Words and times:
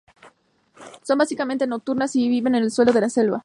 Son 1.03 1.19
básicamente 1.19 1.67
nocturnas 1.67 2.15
y 2.15 2.27
viven 2.27 2.55
en 2.55 2.63
el 2.63 2.71
suelo 2.71 2.91
de 2.91 3.01
la 3.01 3.09
selva. 3.11 3.39